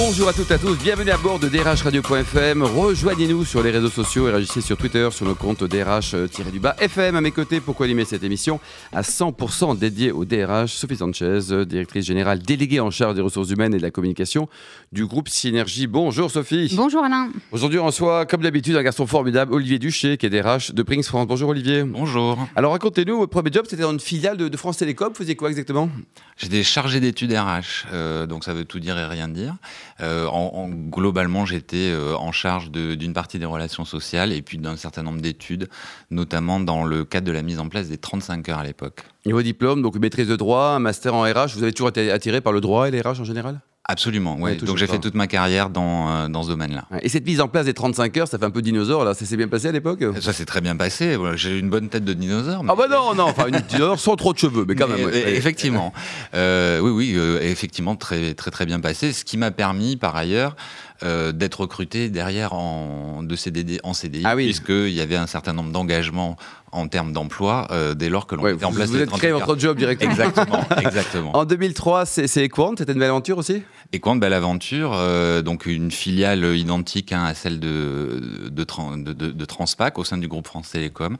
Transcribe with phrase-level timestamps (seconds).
[0.00, 2.62] Bonjour à toutes et à tous, bienvenue à bord de drhradio.fm.
[2.62, 7.20] Rejoignez-nous sur les réseaux sociaux et réagissez sur Twitter sur le compte drh-du-bas FM à
[7.20, 8.60] mes côtés pour animer cette émission
[8.92, 10.74] à 100% dédiée au DRH.
[10.74, 14.48] Sophie Sanchez, directrice générale déléguée en charge des ressources humaines et de la communication
[14.92, 15.88] du groupe Synergie.
[15.88, 16.72] Bonjour Sophie.
[16.76, 17.30] Bonjour Alain.
[17.50, 21.08] Aujourd'hui on reçoit comme d'habitude un garçon formidable, Olivier Duché, qui est DRH de Prince
[21.08, 21.26] France.
[21.26, 21.82] Bonjour Olivier.
[21.82, 22.38] Bonjour.
[22.54, 25.50] Alors racontez-nous, votre premier job c'était dans une filiale de, France Télécom, vous faisiez quoi
[25.50, 25.90] exactement?
[26.36, 29.56] J'étais chargé d'études RH, euh, donc ça veut tout dire et rien dire.
[30.00, 34.76] Euh, en, globalement, j'étais euh, en charge d'une partie des relations sociales et puis d'un
[34.76, 35.68] certain nombre d'études,
[36.10, 39.04] notamment dans le cadre de la mise en place des 35 heures à l'époque.
[39.24, 42.10] Et vos diplômes, donc maîtrise de droit, un master en RH, vous avez toujours été
[42.10, 43.60] attiré par le droit et les RH en général?
[43.90, 44.58] Absolument, oui.
[44.58, 46.84] Donc j'ai fait toute ma carrière dans, euh, dans ce domaine-là.
[47.00, 49.14] Et cette mise en place des 35 heures, ça fait un peu dinosaure, là.
[49.14, 50.04] Ça s'est bien passé à l'époque?
[50.20, 51.16] Ça s'est très bien passé.
[51.36, 52.62] J'ai une bonne tête de dinosaure.
[52.68, 55.08] Ah bah non, non, enfin une dinosaure sans trop de cheveux, mais quand même.
[55.08, 55.94] Effectivement.
[56.34, 59.14] Euh, oui, oui, euh, effectivement, très, très, très bien passé.
[59.14, 60.54] Ce qui m'a permis, par ailleurs,
[61.00, 64.46] d'être recruté derrière en, de CDD en CDI, ah oui.
[64.46, 66.36] puisqu'il y avait un certain nombre d'engagements
[66.72, 68.90] en termes d'emploi euh, dès lors que l'on était en place.
[68.90, 70.12] Vous êtes créé votre job directement.
[70.12, 71.36] Exactement, exactement.
[71.36, 73.62] En 2003, c'est Equant, c'était une belle aventure aussi?
[73.92, 79.44] Equant, belle aventure, euh, donc une filiale identique hein, à celle de de, de, de,
[79.44, 81.16] Transpac au sein du groupe France Télécom,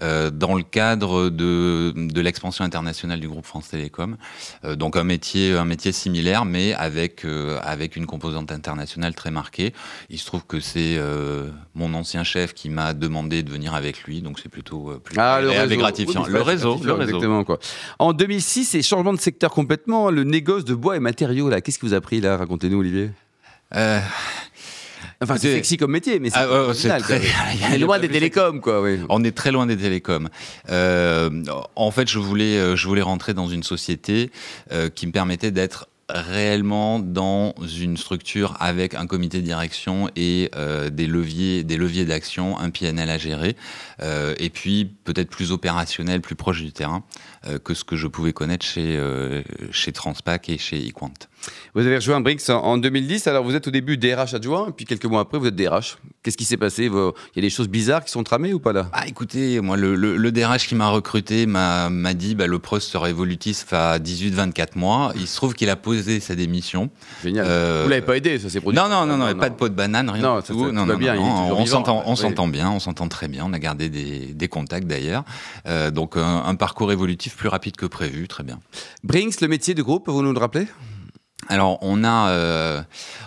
[0.00, 4.16] dans le cadre de, l'expansion internationale du groupe France Télécom.
[4.74, 7.24] donc un métier, un métier similaire, mais avec,
[7.62, 9.72] avec une composante internationale très marqué.
[10.08, 14.04] Il se trouve que c'est euh, mon ancien chef qui m'a demandé de venir avec
[14.04, 16.26] lui, donc c'est plutôt, euh, ah, le gratifiant.
[16.26, 17.16] le réseau, le réseau.
[17.16, 17.58] Exactement, quoi.
[17.98, 21.60] En 2006, c'est changement de secteur complètement, le négoce de bois et matériaux, là.
[21.60, 22.36] Qu'est-ce qui vous a pris, là?
[22.36, 23.10] Racontez-nous, Olivier.
[23.74, 24.00] Euh...
[25.22, 26.38] Enfin, c'est sexy comme métier, mais c'est
[26.90, 27.78] ah, très...
[27.78, 28.80] loin des télécoms, quoi.
[28.80, 29.00] Oui.
[29.10, 30.30] On est très loin des télécoms.
[30.70, 31.28] Euh,
[31.76, 34.30] en fait, je voulais, je voulais rentrer dans une société
[34.94, 40.90] qui me permettait d'être réellement dans une structure avec un comité de direction et euh,
[40.90, 43.56] des leviers, des leviers d'action, un PNL à gérer,
[44.02, 47.04] euh, et puis peut-être plus opérationnel, plus proche du terrain
[47.46, 49.00] euh, que ce que je pouvais connaître chez,
[49.70, 51.12] chez Transpac et chez eQuant.
[51.74, 54.84] Vous avez rejoint Brinks en 2010, alors vous êtes au début DRH adjoint, et puis
[54.84, 55.98] quelques mois après, vous êtes DRH.
[56.22, 56.84] Qu'est-ce qui s'est passé?
[56.84, 58.88] Il y a des choses bizarres qui sont tramées ou pas là?
[58.92, 63.08] Ah écoutez, moi, le, le, DRH qui m'a recruté m'a dit bah, le poste sera
[63.08, 65.12] évolutif à 18-24 mois.
[65.16, 66.90] Il se trouve qu'il a posé sa démission.
[67.22, 67.46] Génial.
[67.48, 69.68] Euh, vous l'avez pas aidé, ça s'est produit Non, non, non, non, pas de pot
[69.68, 70.72] de banane, rien non, du tout.
[70.72, 73.44] non, non, bien, on s'entend, bien, on s'entend très bien.
[73.46, 75.24] On a gardé des, des contacts d'ailleurs.
[75.66, 78.58] Euh, donc un, un, parcours évolutif plus rapide que prévu, très bien.
[79.04, 80.66] Brinks, le métier de groupe, vous nous le rappelez?
[81.50, 82.82] Alors on a, euh,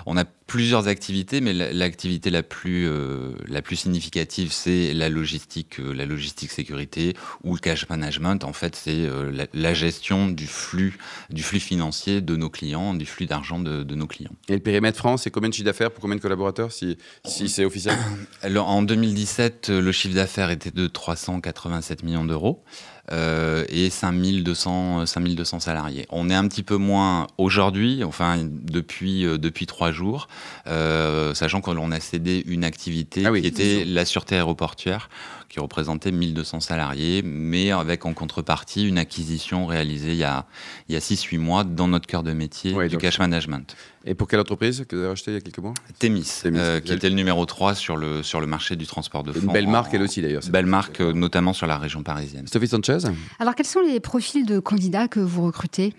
[0.05, 0.17] on
[0.53, 6.05] plusieurs activités, mais l'activité la plus, euh, la plus significative, c'est la logistique, euh, la
[6.05, 8.43] logistique sécurité ou le cash management.
[8.43, 9.09] En fait, c'est
[9.51, 10.99] la, gestion du flux,
[11.31, 14.35] du flux financier de nos clients, du flux d'argent de, nos clients.
[14.47, 17.49] Et le périmètre France, c'est combien de chiffre d'affaires pour combien de collaborateurs, si, si
[17.49, 17.97] c'est officiel?
[18.55, 22.63] En 2017, le chiffre d'affaires était de 387 millions d'euros.
[23.11, 26.05] Euh, et 5200, 5200 salariés.
[26.09, 31.61] On est un petit peu moins aujourd'hui, enfin depuis, euh, depuis trois jours, euh, sachant
[31.61, 35.09] que l'on a cédé une activité ah qui était la sûreté aéroportuaire,
[35.53, 40.47] qui représentait 1200 salariés, mais avec en contrepartie une acquisition réalisée il y a,
[40.89, 43.75] il y a 6-8 mois dans notre cœur de métier du cash management.
[44.05, 45.75] Et pour quelle entreprise que vous avez acheté il y a quelques mois?
[45.99, 49.31] Témis, euh, qui était le numéro 3 sur le, sur le marché du transport de
[49.31, 49.41] fonds.
[49.41, 50.41] Une belle marque elle aussi d'ailleurs.
[50.49, 52.47] Belle marque, euh, notamment sur la région parisienne.
[52.47, 52.97] Sophie Sanchez?
[53.39, 55.93] Alors quels sont les profils de candidats que vous recrutez?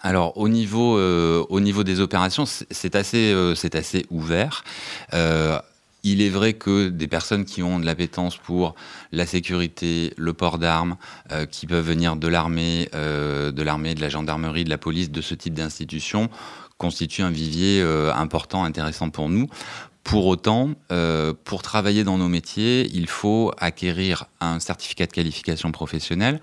[0.00, 4.64] Alors au niveau, euh, au niveau des opérations, c'est assez, c'est assez ouvert.
[6.06, 8.74] Il est vrai que des personnes qui ont de l'appétence pour
[9.10, 10.96] la sécurité, le port d'armes,
[11.32, 15.10] euh, qui peuvent venir de l'armée, euh, de l'armée, de la gendarmerie, de la police,
[15.10, 16.28] de ce type d'institutions,
[16.76, 19.48] constituent un vivier euh, important, intéressant pour nous.
[20.02, 20.74] Pour autant,
[21.44, 26.42] pour travailler dans nos métiers, il faut acquérir un certificat de qualification professionnelle.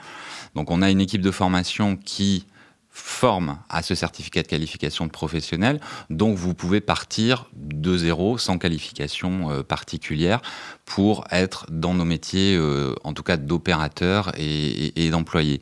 [0.55, 2.47] Donc on a une équipe de formation qui
[2.91, 5.79] forme à ce certificat de qualification de professionnel.
[6.09, 10.41] Donc vous pouvez partir de zéro, sans qualification euh, particulière,
[10.85, 15.61] pour être dans nos métiers, euh, en tout cas d'opérateurs et, d'employés.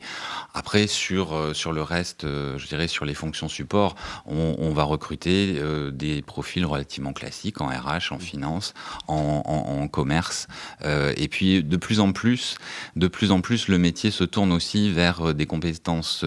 [0.54, 3.94] Après, sur, euh, sur le reste, je dirais sur les fonctions support,
[4.26, 5.60] on, va recruter
[5.92, 8.74] des profils relativement classiques en RH, en finance,
[9.08, 10.46] en, en commerce.
[10.84, 12.56] et puis de plus en plus,
[12.94, 16.24] de plus en plus, le métier se tourne aussi vers des compétences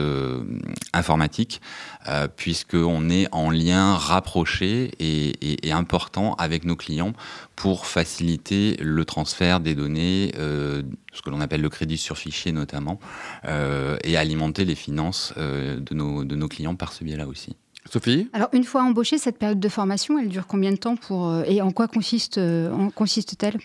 [0.93, 1.61] informatique,
[2.07, 7.13] euh, puisqu'on est en lien rapproché et, important avec nos clients
[7.55, 12.51] pour faciliter le transfert des données, euh, ce que l'on appelle le crédit sur fichier
[12.51, 12.99] notamment,
[13.45, 17.55] euh, et alimenter les finances de, nos, de nos clients par ce biais-là aussi.
[17.91, 21.29] Sophie Alors, une fois embauchée, cette période de formation, elle dure combien de temps pour,
[21.29, 23.59] euh, et en quoi consiste, euh, consiste-t-elle?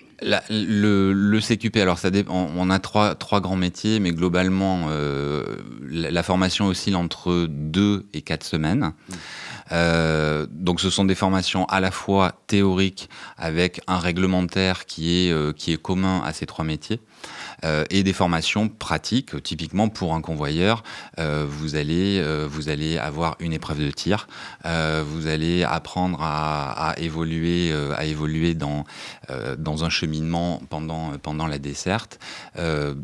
[0.51, 5.45] Le, CQP, alors ça dépend, on a trois, trois grands métiers, mais globalement, euh,
[5.89, 8.93] la, formation oscille entre deux et quatre semaines.
[9.09, 9.15] Mmh.
[9.71, 15.73] Donc ce sont des formations à la fois théoriques avec un réglementaire qui est, qui
[15.73, 17.01] est commun à ces trois métiers.
[17.65, 19.43] Euh, et des formations pratiques.
[19.43, 20.85] Typiquement pour un convoyeur,
[21.19, 24.29] euh, vous allez euh, vous allez avoir une épreuve de tir,
[24.65, 28.85] vous allez apprendre à, à évoluer à évoluer dans
[29.59, 32.19] dans un cheminement pendant pendant la desserte.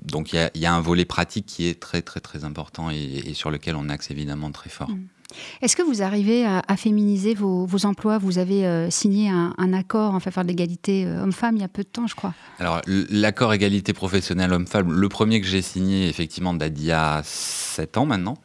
[0.02, 2.90] donc il y a, y a, un volet pratique qui est très très très important
[2.90, 4.90] et, et sur lequel on axe évidemment très fort.
[4.90, 5.13] Mmh.
[5.62, 8.18] Est-ce que vous arrivez à, féminiser vos, emplois?
[8.18, 11.68] Vous avez euh, signé un, accord en faveur de l'égalité euh, homme-femme il y a
[11.68, 12.34] peu de temps, je crois.
[12.60, 17.22] Alors, l'accord égalité professionnelle homme-femme, le premier que j'ai signé, effectivement, date d'il y a
[17.24, 18.36] 7 ans maintenant.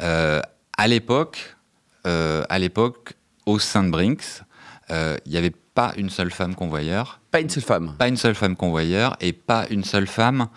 [0.00, 0.40] Euh,
[0.76, 1.56] à l'époque,
[2.04, 3.14] à l'époque,
[3.46, 4.42] au sein de Brinks,
[4.88, 7.20] il n'y avait pas une seule femme convoyeur.
[7.30, 7.94] Pas une seule femme.
[7.98, 10.48] Pas une seule femme convoyeur et pas une seule femme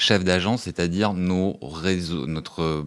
[0.00, 2.86] chef d'agence, c'est-à-dire nos réseaux, notre,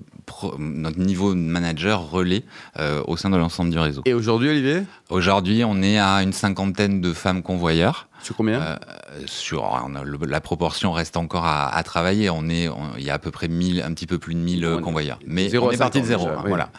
[0.58, 2.44] notre niveau de manager relais
[2.80, 4.02] euh, au sein de l'ensemble du réseau.
[4.06, 4.82] Et aujourd'hui, Olivier?
[5.10, 8.08] Aujourd'hui, on est à une cinquantaine de femmes convoyeurs.
[8.24, 8.62] Sur combien?
[8.62, 8.78] Euh,
[9.26, 9.90] Sur
[10.26, 12.30] la proportion reste encore à, travailler.
[12.30, 14.78] On est, il y a à peu près 1000, un petit peu plus de 1000
[14.82, 15.20] convoyeurs.
[15.28, 16.28] Mais on est parti de zéro.
[16.28, 16.70] Hein, voilà.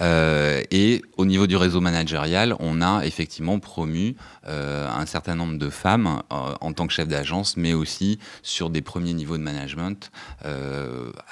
[0.00, 5.58] Euh, et au niveau du réseau managérial, on a effectivement promu euh, un certain nombre
[5.58, 10.10] de femmes en tant que chef d'agence, mais aussi sur des premiers niveaux de management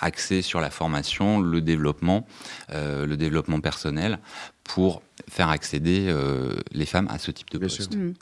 [0.01, 2.27] axés sur la formation, le développement,
[2.73, 4.19] le développement personnel
[4.65, 6.13] pour faire accéder
[6.73, 7.97] les femmes à ce type de poste.
[7.97, 8.13] Mmh.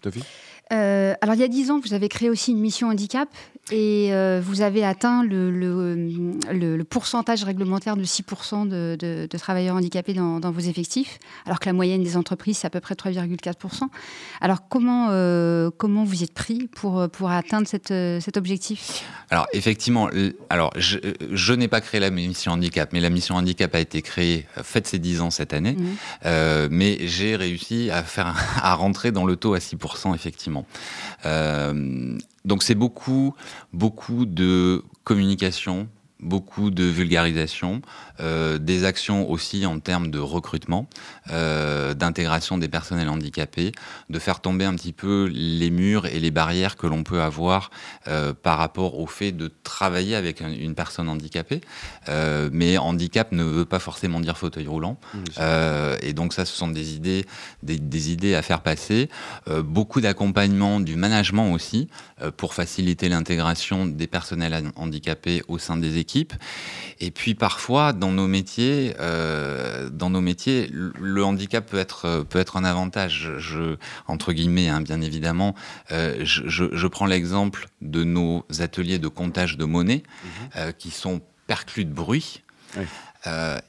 [0.72, 3.28] Euh, alors, il y a dix ans, vous avez créé aussi une mission handicap
[3.70, 10.12] et euh, vous avez atteint le, le, pourcentage réglementaire de 6% de, de, travailleurs handicapés
[10.12, 13.88] dans, vos effectifs, alors que la moyenne des entreprises, c'est à peu près 3,4%.
[14.42, 19.02] Alors, comment, euh, comment vous êtes pris pour, pour atteindre cette, cet objectif?
[19.30, 20.10] Alors, effectivement,
[20.50, 20.98] alors, je,
[21.32, 24.86] je n'ai pas créé la mission handicap, mais la mission handicap a été créée, faites
[24.86, 26.68] ses 10 ans cette année, mmh.
[26.70, 30.66] mais j'ai réussi à, faire, à rentrer dans le taux à 6%, effectivement.
[32.44, 33.34] Donc c'est beaucoup,
[33.72, 35.88] beaucoup de communication,
[36.24, 37.82] beaucoup de vulgarisation,
[38.20, 40.88] euh, des actions aussi en termes de recrutement,
[41.30, 43.72] euh, d'intégration des personnels handicapés,
[44.08, 47.70] de faire tomber un petit peu les murs et les barrières que l'on peut avoir
[48.08, 51.60] euh, par rapport au fait de travailler avec une personne handicapée.
[52.52, 54.98] mais handicap ne veut pas forcément dire fauteuil roulant.
[56.02, 57.26] et donc ça, ce sont des idées,
[57.62, 59.08] des, idées à faire passer.
[59.62, 61.88] beaucoup d'accompagnement du management aussi
[62.36, 66.13] pour faciliter l'intégration des personnels handicapés au sein des équipes.
[67.00, 72.38] Et puis parfois, dans nos métiers, euh, dans nos métiers, le handicap peut être peut
[72.38, 73.32] être un avantage.
[73.38, 73.76] Je,
[74.06, 75.54] entre guillemets, hein, bien évidemment,
[75.92, 80.30] euh, je, prends l'exemple de nos ateliers de comptage de monnaie mhm.
[80.56, 82.42] euh, qui sont perclus de bruit.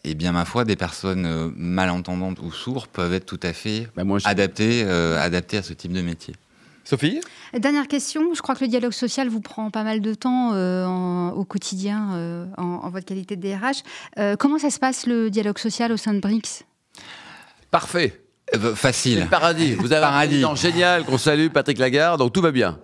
[0.03, 4.03] et bien, ma foi, des personnes malentendantes ou sourdes peuvent être tout à fait bah,
[4.25, 6.36] adaptées, adaptées à ce type de métier.
[6.85, 7.19] Sophie
[7.57, 11.31] Dernière question, je crois que le dialogue social vous prend pas mal de temps euh,
[11.31, 13.81] au quotidien euh, en, votre qualité de DRH.
[14.19, 16.63] Euh, comment ça se passe le dialogue social au sein de BRICS
[17.71, 18.21] Parfait.
[18.75, 19.21] facile.
[19.21, 19.74] le paradis.
[19.74, 22.77] Vous avez un président génial qu'on salue, Patrick Lagarde, donc tout va bien.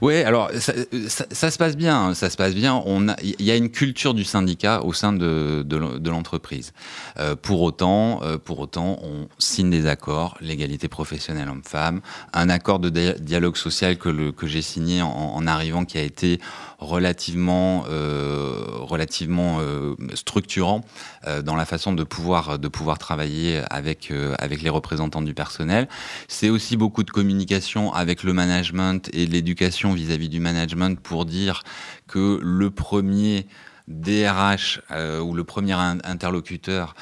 [0.00, 2.80] Oui, alors ça, se passe bien, ça se passe bien.
[2.86, 6.72] On il y a une culture du syndicat au sein de, de, l'entreprise.
[7.18, 12.00] Euh, pour autant, euh, pour autant, on signe des accords, l'égalité professionnelle homme-femme,
[12.32, 16.40] un accord de dialogue social que, que j'ai signé en, en, arrivant, qui a été
[16.78, 18.57] relativement, euh,
[18.98, 20.84] relativement euh, structurant
[21.26, 25.88] euh, dans la façon de pouvoir, de pouvoir travailler avec, avec les représentants du personnel.
[26.26, 31.62] C'est aussi beaucoup de communication avec le management et l'éducation vis-à-vis du management pour dire
[32.08, 33.46] que le premier
[33.86, 34.82] DRH
[35.22, 36.94] ou le premier interlocuteur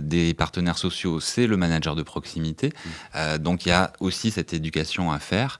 [0.00, 2.72] des partenaires sociaux, c'est le manager de proximité.
[3.14, 3.38] Mmh.
[3.38, 5.58] donc il y a aussi cette éducation à faire.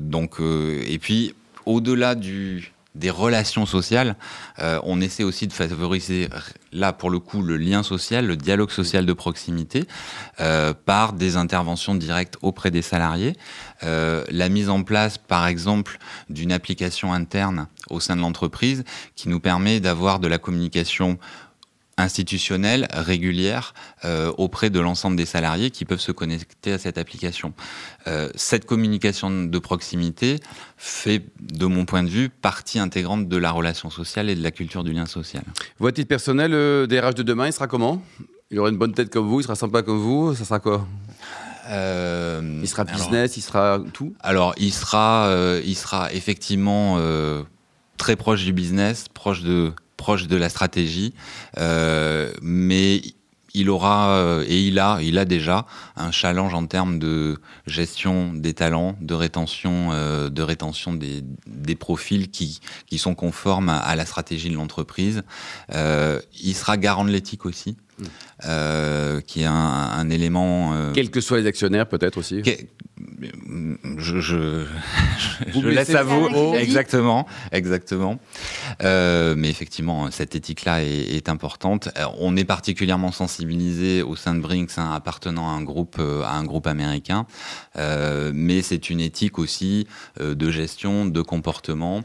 [0.00, 1.34] donc et puis
[1.66, 4.16] au-delà du, des relations sociales,
[4.60, 6.28] euh, on essaie aussi de favoriser,
[6.72, 9.86] là pour le coup, le lien social, le dialogue social de proximité,
[10.40, 13.34] euh, par des interventions directes auprès des salariés.
[13.82, 15.98] Euh, la mise en place, par exemple,
[16.30, 18.84] d'une application interne au sein de l'entreprise
[19.16, 21.18] qui nous permet d'avoir de la communication
[21.96, 23.74] institutionnelle, régulière,
[24.04, 27.52] euh, auprès de l'ensemble des salariés qui peuvent se connecter à cette application.
[28.06, 30.40] Euh, cette communication de proximité
[30.76, 34.50] fait, de mon point de vue, partie intégrante de la relation sociale et de la
[34.50, 35.44] culture du lien social.
[35.78, 38.02] Votre titre personnel, le DRH de demain, il sera comment?
[38.50, 40.86] Il aura une bonne tête comme vous, il sera sympa comme vous, ça sera quoi?
[41.70, 44.14] Euh, il sera business, il sera tout?
[44.20, 47.42] Alors, il sera, euh, il sera effectivement euh,
[47.96, 51.14] très proche du business, proche de proche de la stratégie,
[51.58, 53.00] euh, mais
[53.56, 58.34] il aura euh, et il a, il a déjà un challenge en termes de gestion
[58.34, 63.94] des talents, de rétention, euh, de rétention des, des, profils qui, qui sont conformes à,
[63.94, 65.22] la stratégie de l'entreprise.
[65.72, 67.76] il sera garant de l'éthique aussi.
[68.44, 70.90] Euh, qui est un, un élément.
[70.94, 72.42] Quels que soient les actionnaires, peut-être aussi.
[73.98, 74.64] Je, je,
[75.48, 76.54] je, laisse à vous.
[76.54, 78.18] Exactement, exactement.
[78.82, 81.88] Euh, mais effectivement, cette éthique-là est, est, importante.
[82.18, 86.32] On est particulièrement sensibilisé au sein de Brinks, hein, appartenant à un groupe, euh, à
[86.32, 87.26] un groupe américain.
[87.76, 89.86] Euh, mais c'est une éthique aussi
[90.20, 92.02] euh, de gestion, de comportement,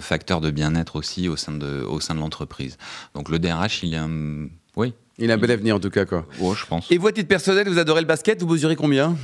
[0.00, 2.78] facteur de bien-être aussi au sein de, au sein de l'entreprise.
[3.14, 4.94] Donc le DRH, il est un oui.
[5.20, 6.26] Il a un bel avenir en tout cas quoi.
[6.40, 6.90] Oh, je pense.
[6.90, 9.16] Et vous à titre personnel, vous adorez le basket, vous mesurez combien?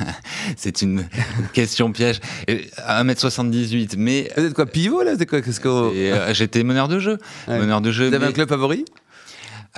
[0.56, 1.06] C'est une
[1.52, 2.20] question piège.
[2.48, 4.28] 1m78, mais...
[4.36, 5.12] Vous êtes quoi, pivot là?
[5.24, 5.40] Quoi,
[5.72, 7.18] euh, J'étais meneur de jeu.
[7.48, 8.08] Meneur de jeu.
[8.08, 8.84] Vous avez un club favori?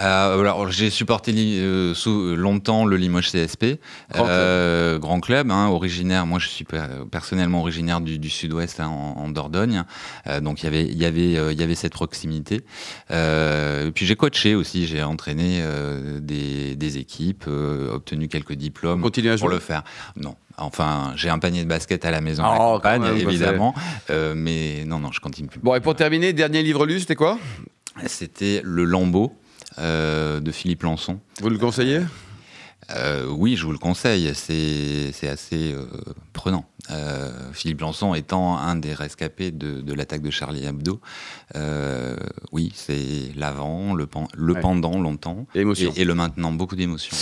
[0.00, 3.78] Euh, alors, j'ai supporté euh, sous, longtemps le Limoges CSP,
[4.12, 6.26] grand club, euh, grand club hein, originaire.
[6.26, 6.66] Moi, je suis
[7.10, 9.84] personnellement originaire du, du sud-ouest hein, en, en, Dordogne,
[10.40, 12.60] donc y il y avait, il y avait cette proximité.
[13.10, 15.62] et puis j'ai coaché aussi, j'ai entraîné
[16.20, 19.82] des, des, équipes, obtenu quelques diplômes à pour le faire.
[20.16, 23.74] Non, Enfin, j'ai un panier de basket à la maison, oh, campagne, même, évidemment.
[24.10, 25.60] Euh, mais non, non, je continue plus.
[25.60, 27.38] Bon, et pour terminer, dernier livre lu, c'était quoi?
[28.06, 29.32] C'était Le Lambeau
[29.78, 31.20] de Philippe Lançon.
[31.40, 32.00] Vous le conseillez?
[32.90, 35.84] Euh, oui, je vous le conseille, c'est assez euh,
[36.32, 36.64] prenant.
[36.90, 41.00] Euh, Philippe Lançon étant un des rescapés de, de l'attaque de Charlie Hebdo,
[41.54, 42.16] euh,
[42.50, 44.60] oui, c'est l'avant, le, le ouais.
[44.60, 45.64] pendant longtemps, et,
[45.96, 47.16] et, le maintenant, beaucoup d'émotions.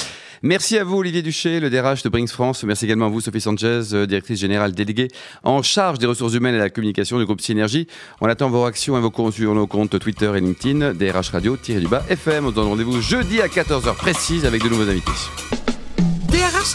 [0.47, 2.63] Merci à vous, Olivier Duché, le DRH de Brinks France.
[2.63, 5.09] Merci également à vous, Sophie Sanchez, euh, directrice générale déléguée
[5.43, 7.89] en charge des ressources humaines et de la communication du groupe Synergie.
[8.21, 12.05] On attend vos réactions et vos comptes sur nos comptes Twitter et LinkedIn, DRH Radio-du-bas
[12.09, 12.47] FM.
[12.47, 15.11] On se donne rendez-vous jeudi à 14h précise avec de nouveaux invités.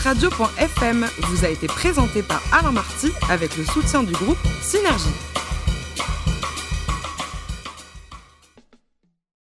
[0.04, 5.41] Radio.fm vous a été présenté par Alain Marty avec le soutien du groupe Synergie.